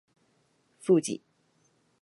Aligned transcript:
Fuji. 0.79 1.21